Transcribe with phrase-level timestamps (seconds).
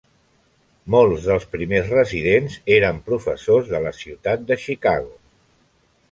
[0.93, 5.13] Molts dels primers residents eren professors de la ciutat de Chicago.